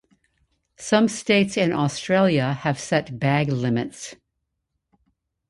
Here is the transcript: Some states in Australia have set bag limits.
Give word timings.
Some 0.79 1.07
states 1.07 1.57
in 1.57 1.71
Australia 1.73 2.53
have 2.53 2.79
set 2.79 3.19
bag 3.19 3.49
limits. 3.49 4.15